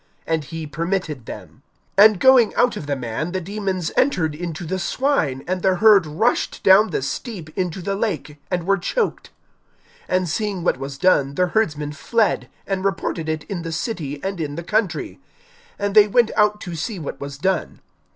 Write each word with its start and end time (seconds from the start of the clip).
And 0.25 0.45
he 0.45 0.65
permitted 0.65 1.27
them. 1.27 1.61
(33)And 1.99 2.17
going 2.17 2.55
out 2.55 2.75
of 2.75 2.87
the 2.87 2.95
man, 2.95 3.33
the 3.33 3.39
demons 3.39 3.91
entered 3.95 4.33
into 4.33 4.65
the 4.65 4.79
swine; 4.79 5.43
and 5.47 5.61
the 5.61 5.75
herd 5.75 6.07
rushed 6.07 6.63
down 6.63 6.89
the 6.89 7.03
steep 7.03 7.55
into 7.55 7.83
the 7.83 7.93
lake, 7.93 8.37
and 8.49 8.65
were 8.65 8.79
choked. 8.79 9.29
(34)And 10.09 10.25
seeing 10.27 10.63
what 10.63 10.79
was 10.79 10.97
done 10.97 11.35
the 11.35 11.45
herdsmen 11.49 11.91
fled, 11.91 12.49
and 12.65 12.83
reported 12.83 13.29
it 13.29 13.43
in 13.43 13.61
the 13.61 13.71
city 13.71 14.19
and 14.23 14.41
in 14.41 14.55
the 14.55 14.63
country, 14.63 15.19
(35)And 15.79 15.93
they 15.93 16.07
went 16.07 16.31
out 16.35 16.59
to 16.61 16.73
see 16.73 16.97
what 16.97 17.21
was 17.21 17.37
done. 17.37 17.79